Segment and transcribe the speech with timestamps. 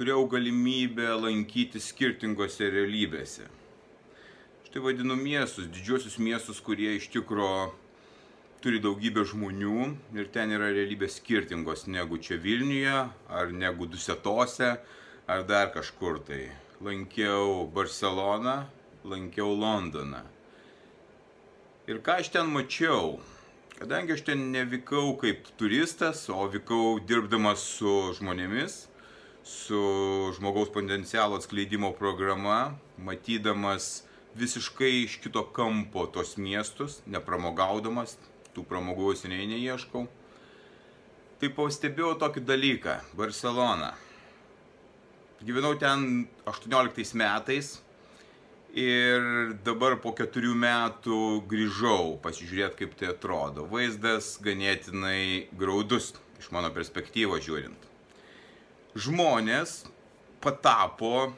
[0.00, 3.44] turėjau galimybę lankyti skirtingose realybėse.
[4.64, 7.74] Štai vadinu miestus, didžiosius miestus, kurie iš tikro
[8.64, 12.96] turi daugybę žmonių ir ten yra realybės skirtingos negu čia Vilniuje,
[13.28, 14.70] ar negu Dusetose,
[15.28, 16.46] ar dar kažkur tai.
[16.80, 18.62] Lankiau Barceloną,
[19.04, 20.22] lankiau Londoną.
[21.92, 23.18] Ir ką aš ten mačiau?
[23.76, 28.86] Kadangi aš ten nevykau kaip turistas, o vykau dirbdamas su žmonėmis,
[29.50, 34.04] su žmogaus potencialo atskleidimo programa, matydamas
[34.38, 38.14] visiškai iš kito kampo tos miestus, nepramogaudamas,
[38.54, 40.06] tų pramogų seniai neieškau.
[41.40, 43.94] Tai pastebėjau tokį dalyką- Barcelona.
[45.42, 47.80] Gyvenau ten 18 metais
[48.70, 51.16] Ir dabar po keturių metų
[51.50, 53.64] grįžau pasižiūrėti, kaip tai atrodo.
[53.66, 57.89] Vaizdas ganėtinai graudus iš mano perspektyvos žiūrint.
[58.98, 59.84] Žmonės
[60.42, 61.30] patapo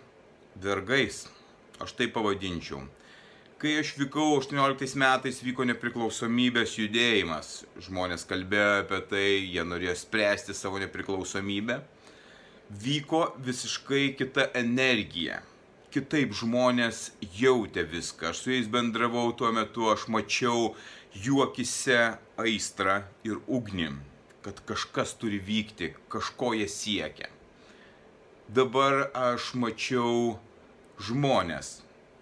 [0.56, 1.26] vergais,
[1.84, 2.78] aš tai pavadinčiau.
[3.60, 7.50] Kai aš vykau 18 metais, vyko nepriklausomybės judėjimas.
[7.76, 11.76] Žmonės kalbėjo apie tai, jie norėjo spręsti savo nepriklausomybę.
[12.72, 15.42] Vyko visiškai kita energija
[15.92, 18.32] kitaip žmonės jautė viską.
[18.32, 20.72] Aš su jais bendravau tuo metu, aš mačiau
[21.12, 22.00] jų akise
[22.40, 23.92] aistrą ir ugnį,
[24.40, 27.31] kad kažkas turi vykti, kažko jie siekia.
[28.52, 30.34] Dabar aš mačiau
[31.00, 31.78] žmonės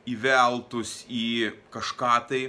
[0.06, 2.42] įveltus į kažką tai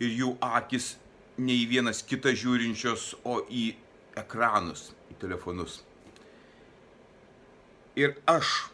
[0.00, 0.94] ir jų akis
[1.36, 3.74] ne į vienas kitą žiūrinčios, o į
[4.22, 5.82] ekranus, į telefonus.
[8.00, 8.70] Ir aš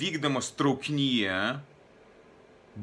[0.00, 1.36] vykdamas traukinyje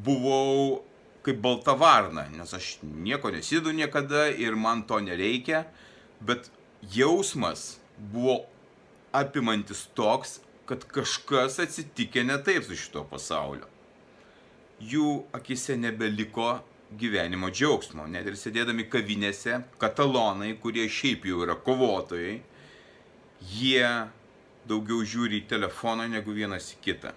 [0.05, 0.83] buvau
[1.25, 5.65] kaip balta varna, nes aš nieko nesidu niekada ir man to nereikia,
[6.21, 6.51] bet
[6.93, 8.43] jausmas buvo
[9.17, 10.37] apimantis toks,
[10.67, 13.67] kad kažkas atsitikė ne taip su šito pasaulio.
[14.83, 16.57] Jų akise nebeliko
[16.99, 22.37] gyvenimo džiaugsmo, net ir sėdėdami kavinėse, katalonai, kurie šiaip jau yra kovotojai,
[23.57, 23.87] jie
[24.67, 27.13] daugiau žiūri į telefoną negu vienas į kitą.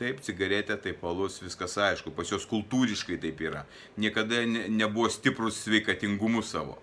[0.00, 3.66] Taip, cigaretė, taip alus, viskas aišku, pas juos kultūriškai taip yra.
[4.00, 6.78] Niekada ne, nebuvo stiprus sveikatingumu savo.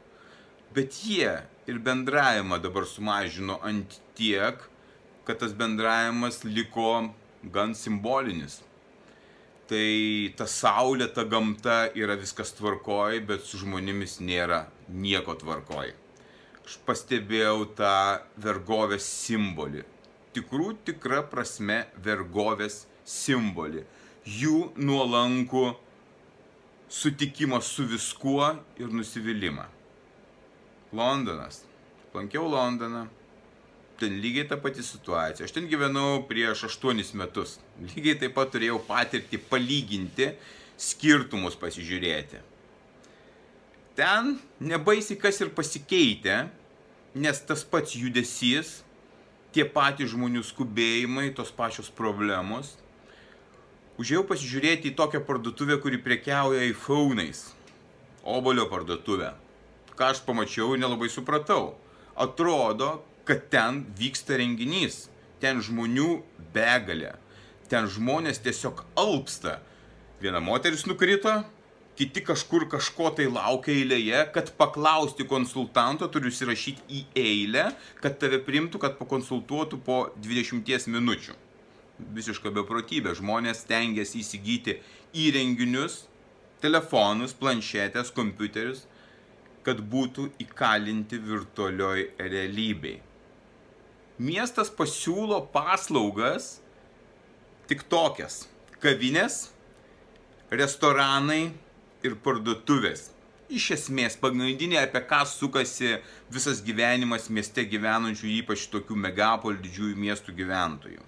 [0.76, 1.32] Bet jie
[1.66, 4.62] ir bendravimą dabar sumažino ant tiek,
[5.28, 6.96] kad tas bendravimas liko
[7.54, 8.62] gan simbolinis.
[9.68, 9.88] Tai
[10.40, 15.92] ta saulė, ta gamta yra viskas tvarkoj, bet su žmonėmis nėra nieko tvarkoj
[16.68, 19.86] aš pastebėjau tą vergovės simbolį.
[20.36, 23.86] Tikrų tikra prasme vergovės simbolį.
[24.28, 25.64] Jų nuolankų
[26.92, 28.50] sutikimą su viskuo
[28.84, 29.64] ir nusivylimą.
[30.92, 31.62] Londonas.
[32.12, 33.06] Lankiau Londoną.
[33.98, 35.48] Ten lygiai ta pati situacija.
[35.48, 37.58] Aš ten gyvenau prieš aštuonis metus.
[37.96, 40.34] Lygiai taip pat turėjau patirti palyginti,
[40.78, 42.44] skirtumus pasižiūrėti
[43.98, 46.46] ten nebaisiai kas ir pasikeitė,
[47.18, 48.82] nes tas pats judesys,
[49.56, 52.76] tie patys žmonių skubėjimai, tos pačios problemos.
[53.98, 57.48] Užėjau pasižiūrėti į tokią parduotuvę, kuri prekiauja iPhone'ais.
[58.22, 59.32] Obolio parduotuvę.
[59.98, 61.74] Ką aš pamačiau nelabai supratau.
[62.14, 65.08] Atrodo, kad ten vyksta renginys.
[65.42, 66.22] Ten žmonių
[66.56, 67.14] begalė.
[67.70, 69.60] Ten žmonės tiesiog alpsta.
[70.24, 71.34] Viena moteris nukrito,
[72.00, 77.68] kiti kažkur kažko tai laukia eilėje, kad paklausti konsultanto turi užsirašyti į eilę,
[78.02, 81.36] kad tave primtų, kad pakonsultuotų po 20 minučių.
[82.18, 83.16] Visiška beprotybė.
[83.18, 84.78] Žmonės tengiasi įsigyti
[85.18, 86.06] įrenginius,
[86.62, 88.86] telefonus, planšetės, kompiuterius,
[89.66, 93.02] kad būtų įkalinti virtualioj realybei.
[94.18, 96.58] Miestas pasiūlo paslaugas
[97.70, 98.46] tik tokias.
[98.82, 99.48] Kavinės,
[100.54, 101.52] restoranai,
[102.06, 103.12] ir parduotuvės.
[103.48, 105.96] Iš esmės, pagrindinė, apie ką sukasi
[106.34, 111.06] visas gyvenimas mieste gyvenančių, ypač tokių megapolių didžiųjų miestų gyventojų.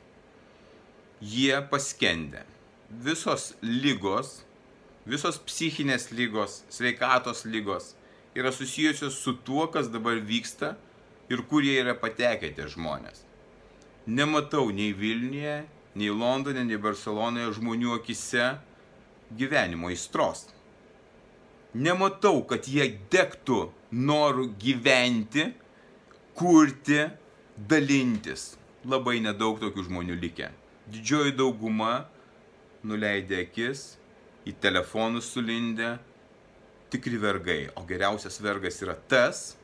[1.19, 2.45] Jie paskendė.
[2.89, 4.39] Visos lygos,
[5.05, 7.93] visos psichinės lygos, sveikatos lygos
[8.37, 10.77] yra susijusios su tuo, kas dabar vyksta
[11.29, 13.25] ir kur jie yra patekę tie žmonės.
[14.09, 18.55] nematau nei Vilniuje, nei Londone, nei Barcelonoje žmonių akise
[19.37, 20.47] gyvenimo įstros.
[21.77, 23.59] Nematau, kad jie degtų
[23.93, 25.51] norų gyventi,
[26.33, 27.03] kurti,
[27.69, 28.55] dalintis.
[28.89, 30.49] Labai nedaug tokių žmonių likę.
[30.89, 32.07] Didžioji dauguma
[32.87, 33.99] nuleidė akis,
[34.49, 35.97] į telefonus sulindę,
[36.89, 37.67] tikri vergai.
[37.77, 39.58] O geriausias vergas yra tas,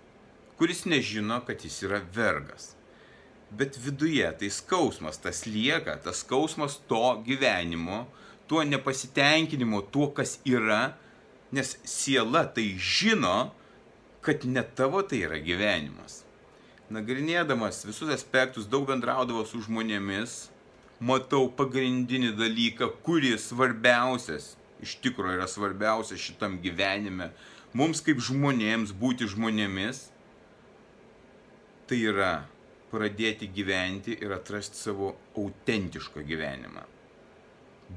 [0.58, 2.74] kuris nežino, kad jis yra vergas.
[3.52, 8.06] Bet viduje tai skausmas, tas lieka, tas skausmas to gyvenimo,
[8.48, 10.96] tuo nepasitenkinimu, tuo, kas yra,
[11.52, 13.52] nes siela tai žino,
[14.26, 16.24] kad ne tavo tai yra gyvenimas.
[16.90, 20.36] Nagrinėdamas visus aspektus, daug bendraudavo su žmonėmis,
[21.00, 24.54] matau pagrindinį dalyką, kuris svarbiausias,
[24.84, 27.32] iš tikrųjų yra svarbiausias šitam gyvenime,
[27.74, 30.08] mums kaip žmonėms būti žmonėmis,
[31.90, 32.34] tai yra
[32.92, 36.86] pradėti gyventi ir atrasti savo autentišką gyvenimą.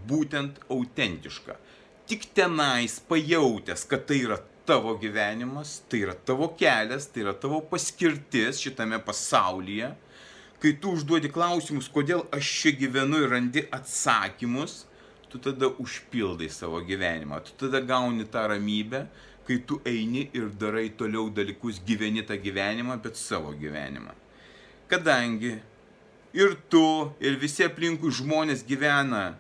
[0.08, 1.56] Būtent autentišką.
[2.08, 4.38] Tik tenais pajautęs, kad tai yra
[4.69, 9.94] tavo gyvenimas, tai yra tavo kelias, tai yra tavo paskirtis šitame pasaulyje,
[10.61, 14.82] kai tu užduodi klausimus, kodėl aš čia gyvenu ir randi atsakymus,
[15.28, 19.06] tu tada užpildai savo gyvenimą, tu tada gauni tą ramybę,
[19.46, 24.12] kai tu eini ir darai toliau dalykus, gyveni tą gyvenimą, bet savo gyvenimą.
[24.88, 25.58] Kadangi
[26.32, 26.84] ir tu,
[27.20, 29.38] ir visi aplinkui žmonės gyvena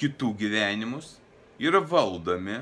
[0.00, 1.16] kitų gyvenimus,
[1.58, 2.60] yra valdomi,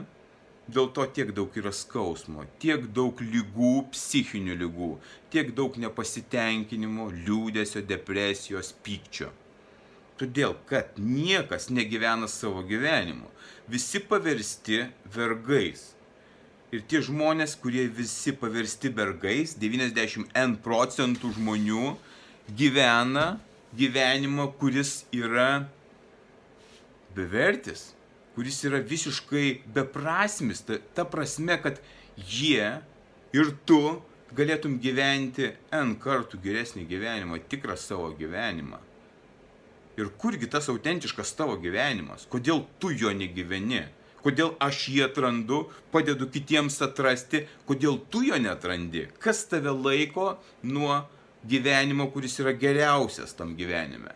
[0.68, 4.90] dėl to tiek daug yra skausmo, tiek daug lygų, psichinių lygų,
[5.32, 9.32] tiek daug nepasitenkinimo, liūdėsio, depresijos, pykčio.
[10.20, 13.26] Todėl, kad niekas negyvena savo gyvenimu.
[13.66, 15.88] Visi paversti vergais.
[16.74, 21.96] Ir tie žmonės, kurie visi paversti vergais, 90N procentų žmonių
[22.54, 23.40] gyvena
[23.74, 25.66] gyvenimą, kuris yra
[27.14, 27.92] bevertis,
[28.34, 30.62] kuris yra visiškai beprasmis.
[30.66, 31.82] Ta, ta prasme, kad
[32.18, 32.70] jie
[33.34, 33.82] ir tu
[34.34, 38.82] galėtum gyventi N kartų geresnį gyvenimą, tikrą savo gyvenimą.
[39.98, 42.26] Ir kurgi tas autentiškas tavo gyvenimas?
[42.30, 43.84] Kodėl tu jo negyveni?
[44.24, 51.02] kodėl aš jį atrandu, padedu kitiems atrasti, kodėl tu jo netrandi, kas tave laiko nuo
[51.48, 54.14] gyvenimo, kuris yra geriausias tam gyvenime.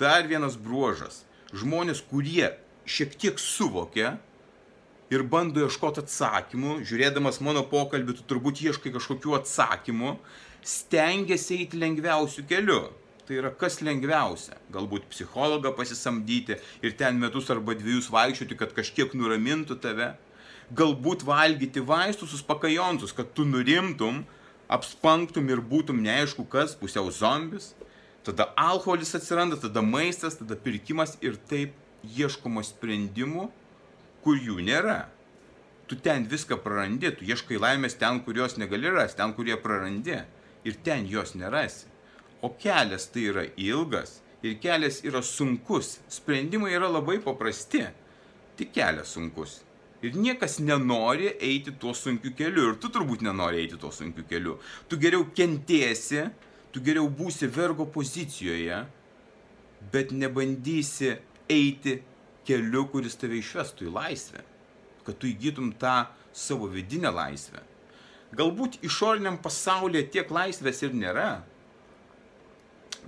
[0.00, 1.22] Dar vienas bruožas.
[1.54, 2.52] Žmonės, kurie
[2.88, 4.16] šiek tiek suvokia
[5.10, 10.14] ir bando ieškoti atsakymų, žiūrėdamas mano pokalbį, tu turbūt ieškai kažkokių atsakymų,
[10.66, 12.80] stengiasi eiti lengviausių kelių
[13.30, 14.56] tai yra kas lengviausia.
[14.74, 20.08] Galbūt psichologą pasisamdyti ir ten metus arba dviejus vaikščioti, kad kažkiek nuramintų tave.
[20.74, 24.24] Galbūt valgyti vaistus užpakajontus, kad tu nurimtum,
[24.66, 27.70] apspanktum ir būtum neaišku kas, pusiau zombis.
[28.26, 33.46] Tada alkoholis atsiranda, tada maistas, tada pirkimas ir taip ieškoma sprendimų,
[34.26, 35.04] kur jų nėra.
[35.86, 39.58] Tu ten viską prarandi, tu ieškai laimės ten, kur jos negali rasti, ten, kur jie
[39.58, 40.18] prarandi.
[40.66, 41.89] Ir ten jos nerasi.
[42.42, 45.98] O kelias tai yra ilgas ir kelias yra sunkus.
[46.08, 47.84] Sprendimai yra labai paprasti,
[48.56, 49.60] tik kelias sunkus.
[50.00, 52.70] Ir niekas nenori eiti tuo sunkiu keliu.
[52.70, 54.56] Ir tu turbūt nenori eiti tuo sunkiu keliu.
[54.88, 56.24] Tu geriau kentėsi,
[56.72, 58.78] tu geriau būsi vergo pozicijoje,
[59.92, 61.18] bet nebandysi
[61.52, 61.98] eiti
[62.48, 64.46] keliu, kuris tave išvestų į laisvę.
[65.04, 67.60] Kad tu įgytum tą savo vidinę laisvę.
[68.36, 71.42] Galbūt išoriniam pasaulyje tiek laisvės ir nėra,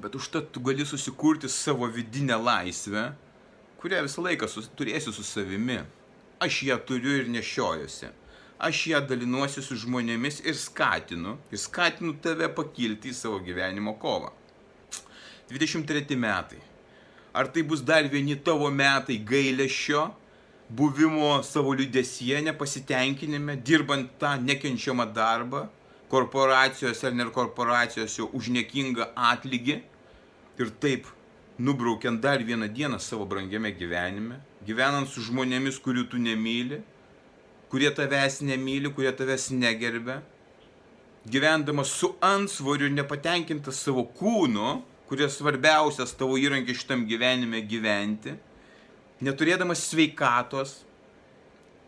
[0.00, 3.12] bet užtat tu gali susikurti savo vidinę laisvę,
[3.80, 5.80] kurią visą laiką sus, turėsi su savimi.
[6.42, 8.08] Aš ją turiu ir nešiojuosi.
[8.62, 14.30] Aš ją dalinuosi su žmonėmis ir skatinu, ir skatinu tave pakilti į savo gyvenimo kovą.
[15.50, 16.60] 23 metai.
[17.34, 20.02] Ar tai bus dar vieni tavo metai gailėšio,
[20.70, 25.66] buvimo savo liudesyje, nepasitenkinime, dirbant tą nekenčiamą darbą,
[26.12, 29.78] korporacijose ar net korporacijose už niekingą atlygį
[30.60, 31.08] ir taip
[31.58, 36.82] nubraukiant dar vieną dieną savo brangiame gyvenime, gyvenant su žmonėmis, kurių tu nemyli,
[37.72, 40.20] kurie tavęs nemyli, kurie tavęs negerbė,
[41.32, 48.34] gyvendamas su ansvoriu ir nepatenkintas savo kūnu, kuris svarbiausias tavo įrankis šitam gyvenime gyventi,
[49.24, 50.82] neturėdamas sveikatos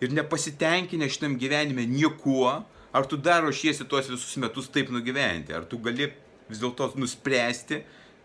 [0.00, 2.62] ir nepasitenkinę šitam gyvenime niekuo,
[2.95, 5.55] Ar tu dar ruošiesi tuos visus metus taip nugyventi?
[5.57, 6.07] Ar tu gali
[6.47, 7.81] vis dėlto nuspręsti,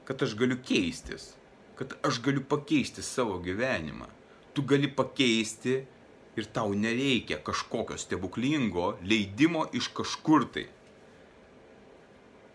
[0.06, 1.32] kad aš galiu keistis?
[1.80, 4.06] Kad aš galiu pakeisti savo gyvenimą?
[4.54, 5.80] Tu gali pakeisti
[6.38, 10.68] ir tau nereikia kažkokio stebuklingo leidimo iš kažkur tai.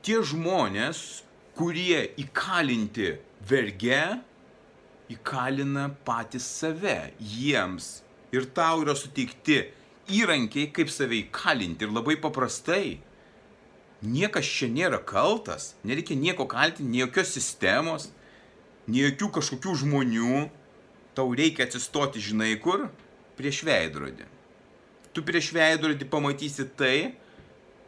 [0.04, 1.25] Tie žmonės,
[1.59, 3.14] kurie įkalinti
[3.49, 4.02] verge,
[5.11, 7.11] įkalina patys save.
[7.18, 9.64] Jiems ir tau yra suteikti
[10.11, 11.87] įrankiai, kaip save įkalinti.
[11.87, 12.99] Ir labai paprastai.
[14.04, 18.11] Niekas čia nėra kaltas, nereikia nieko kaltinti, nei jokios sistemos,
[18.84, 20.44] nei jokių kažkokių žmonių.
[21.16, 22.88] Tau reikia atsistoti, žinai kur?
[23.38, 24.26] Prieš veidrodį.
[25.14, 27.14] Tu prieš veidrodį pamatysi tai,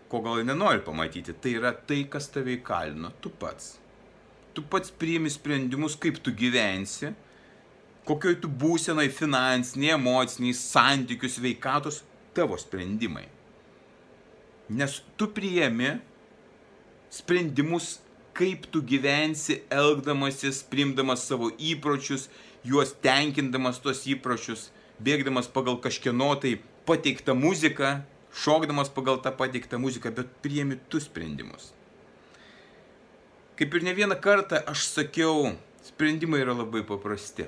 [0.08, 1.35] ko gal nenori pamatyti.
[1.35, 3.75] Tai yra tai, kas tave įkalino, tu pats.
[4.54, 7.11] Tu pats priimi sprendimus, kaip tu gyvensi,
[8.06, 12.02] kokioj tu būsenai finansiniai, emociniai, santykių, sveikatos,
[12.36, 13.26] tavo sprendimai.
[14.68, 15.96] Nes tu priemi
[17.12, 18.00] sprendimus,
[18.36, 22.28] kaip tu gyvensi, elgdamasis, primdamas savo įpročius,
[22.66, 24.68] juos tenkindamas tuos įpročius,
[25.02, 28.00] bėgdamas pagal kažkieno tai pateiktą muziką,
[28.36, 31.72] šokdamas pagal tą pateiktą muziką, bet priemi tu sprendimus.
[33.56, 35.54] Kaip ir ne vieną kartą aš sakiau,
[35.86, 37.46] sprendimai yra labai paprasti.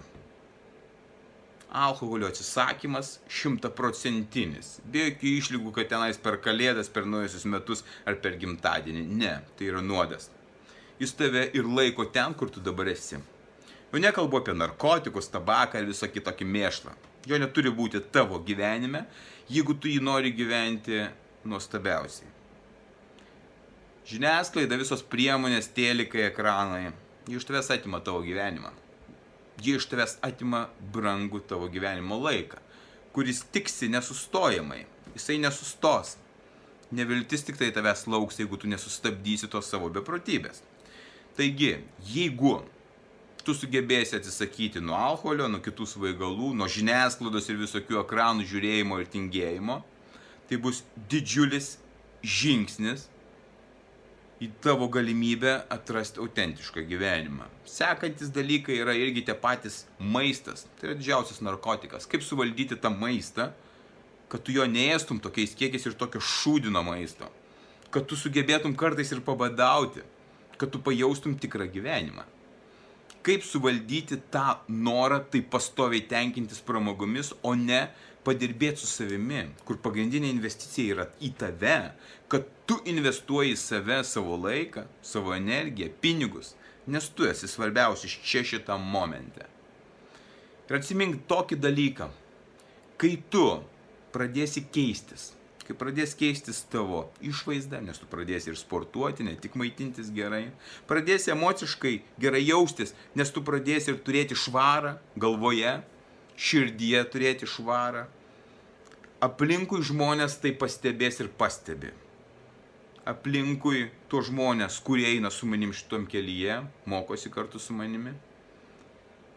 [1.69, 4.79] Alkoholio atsisakymas šimtaprocentinis.
[4.89, 9.03] Be jokių išlygų, kad tenais per kalėdas, per naujusius metus ar per gimtadienį.
[9.21, 10.31] Ne, tai yra nuodas.
[10.99, 13.21] Jis tave ir laiko ten, kur tu dabar esi.
[13.93, 16.97] Jau nekalbu apie narkotikus, tabaką ir visą kitokį mėšlą.
[17.29, 19.05] Jo neturi būti tavo gyvenime,
[19.53, 21.05] jeigu tu jį nori gyventi
[21.45, 22.33] nuostabiausiai.
[24.09, 26.95] Žiniasklaida, visos priemonės, telikai, ekranai,
[27.29, 28.73] iš tavęs atima tavo gyvenimą.
[29.63, 32.61] Jie iš tavęs atima brangų tavo gyvenimo laiką,
[33.15, 34.85] kuris tiksi nesustojamai.
[35.17, 36.17] Jisai nesustos.
[36.95, 40.63] Neviltis tik tai tavęs lauks, jeigu tu nesustabdysi tos savo beprotybės.
[41.37, 41.75] Taigi,
[42.09, 42.55] jeigu
[43.45, 49.11] tu sugebėsi atsisakyti nuo alkoholio, nuo kitų svaigalų, nuo žiniasklaidos ir visokių ekranų žiūrėjimo ir
[49.13, 49.83] tingėjimo,
[50.49, 51.77] tai bus didžiulis
[52.25, 53.07] žingsnis
[54.39, 57.49] į tavo galimybę atrasti autentišką gyvenimą.
[57.67, 60.67] Sekantis dalykai yra irgi tie patys maistas.
[60.79, 62.07] Tai yra didžiausias narkotikas.
[62.07, 63.51] Kaip suvaldyti tą maistą,
[64.31, 67.27] kad tu jo neėstum tokiais kiekiais ir tokio šūdino maisto.
[67.91, 70.07] Kad tu sugebėtum kartais ir pabadauti.
[70.59, 72.27] Kad tu pajaustum tikrą gyvenimą
[73.29, 77.89] kaip suvaldyti tą norą taip pastoviai tenkintis pramogomis, o ne
[78.27, 81.79] padirbėti su savimi, kur pagrindinė investicija yra į tave,
[82.29, 86.55] kad tu investuoji į save savo laiką, savo energiją, pinigus,
[86.89, 89.47] nes tu esi svarbiausias čia šitam momente.
[90.69, 92.11] Ir atsimink tokį dalyką,
[93.01, 93.45] kai tu
[94.13, 95.31] pradėsi keistis,
[95.69, 100.49] kai pradės keistis tavo išvaizda, nes tu pradėsi ir sportuoti, ne tik maitintis gerai,
[100.89, 105.79] pradėsi emociškai gerai jaustis, nes tu pradėsi ir turėti švarą galvoje,
[106.39, 108.07] širdyje turėti švarą.
[109.25, 111.91] Aplinkui žmonės tai pastebės ir pastebi.
[113.09, 118.13] Aplinkui tuos žmonės, kurie eina su manim šitom kelyje, mokosi kartu su manimi,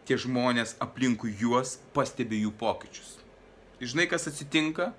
[0.06, 3.16] tie žmonės aplinkui juos pastebi jų pokyčius.
[3.82, 4.92] Žinai, kas atsitinka?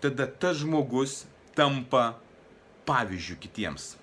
[0.00, 1.24] tada tas žmogus
[1.56, 2.14] tampa
[2.88, 3.94] pavyzdžių kitiems.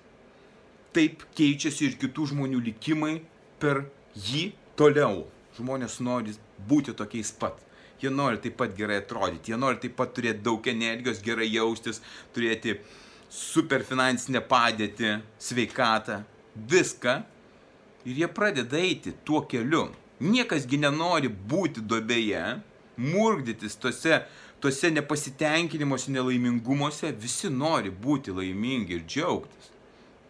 [0.94, 3.18] Taip keičiasi ir kitų žmonių likimai
[3.62, 5.26] per jį toliau.
[5.58, 6.36] Žmonės nori
[6.68, 7.60] būti tokiais pat.
[7.98, 11.98] Jie nori taip pat gerai atrodyti, jie nori taip pat turėti daug energijos, gerai jaustis,
[12.34, 12.76] turėti
[13.28, 16.22] super finansinę padėtį, sveikatą,
[16.70, 17.16] viską.
[18.08, 19.88] Ir jie pradeda eiti tuo keliu.
[20.22, 22.44] Niekasgi nenori būti dobėje,
[22.98, 24.22] murgdytis tose
[24.60, 29.70] tuose nepasitenkinimuose, nelaimingumuose visi nori būti laimingi ir džiaugtis.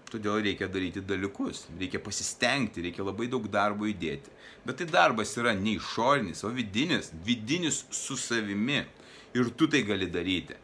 [0.08, 4.32] Todėl reikia daryti dalykus, reikia pasistengti, reikia labai daug darbo įdėti.
[4.64, 8.86] Bet tai darbas yra ne išorinis, o vidinis, vidinis su savimi.
[9.36, 10.56] Ir tu tai gali daryti.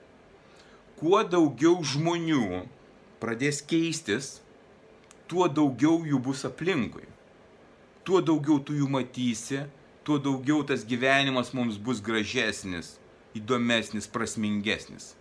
[0.97, 2.63] Kuo daugiau žmonių
[3.21, 4.39] pradės keistis,
[5.29, 7.05] tuo daugiau jų bus aplinkui.
[8.05, 9.65] Tuo daugiau tu jų matysi,
[10.05, 12.95] tuo daugiau tas gyvenimas mums bus gražesnis,
[13.37, 15.13] įdomesnis, prasmingesnis.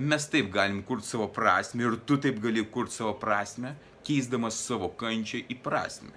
[0.00, 3.74] Mes taip galim kurti savo prasme ir tu taip gali kurti savo prasme,
[4.08, 6.14] keisdamas savo kančią į prasme.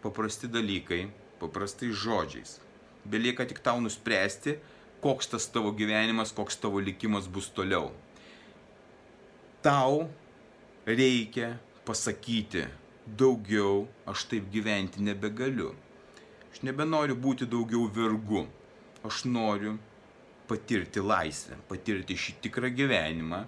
[0.00, 1.02] Paprasti dalykai,
[1.42, 2.54] paprastai žodžiais.
[3.04, 4.54] Belieka tik tau nuspręsti,
[5.04, 7.90] koks tas tavo gyvenimas, koks tavo likimas bus toliau.
[9.60, 10.08] Tau
[10.88, 11.50] reikia
[11.84, 12.64] pasakyti
[13.04, 15.74] daugiau, aš taip gyventi nebegaliu.
[16.48, 18.46] Aš nebenoriu būti daugiau vergu.
[19.04, 19.76] Aš noriu
[20.48, 23.42] patirti laisvę, patirti šį tikrą gyvenimą,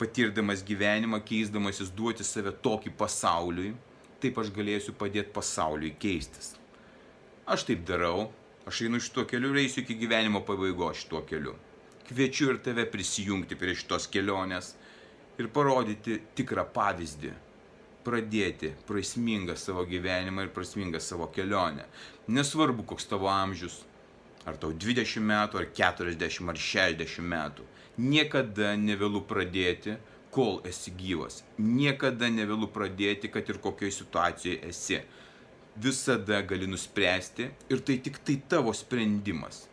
[0.00, 3.74] patirdamas gyvenimą, keisdamasis duoti save tokį pasauliui,
[4.20, 6.54] taip aš galėsiu padėti pasauliui keistis.
[7.50, 8.30] Aš taip darau,
[8.68, 11.56] aš einu šituo keliu ir eisiu iki gyvenimo pabaigos šituo keliu.
[12.08, 14.74] Kviečiu ir tave prisijungti prie šitos kelionės
[15.38, 17.30] ir parodyti tikrą pavyzdį,
[18.04, 21.86] pradėti prasmingą savo gyvenimą ir prasmingą savo kelionę.
[22.28, 23.82] Nesvarbu, koks tavo amžius,
[24.48, 27.66] ar tau 20 metų, ar 40, ar 60 metų.
[28.00, 29.96] Niekada nevėlu pradėti,
[30.30, 31.42] kol esi gyvas.
[31.58, 35.00] Niekada nevėlu pradėti, kad ir kokioje situacijoje esi.
[35.80, 39.66] Visada gali nuspręsti ir tai tik tai tavo sprendimas.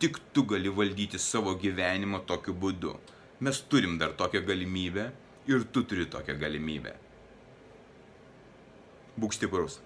[0.00, 2.94] Tik tu gali valdyti savo gyvenimą tokiu būdu.
[3.40, 5.10] Mes turim dar tokią galimybę
[5.48, 6.94] ir tu turi tokią galimybę.
[9.20, 9.80] Būk stiprus.